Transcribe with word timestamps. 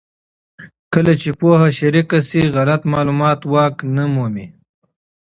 کله 0.93 1.13
چې 1.21 1.29
پوهه 1.39 1.69
شریکه 1.79 2.19
شي، 2.29 2.41
غلط 2.55 2.81
معلومات 2.93 3.39
واک 3.51 3.75
نه 3.95 4.05
مومي. 4.13 4.47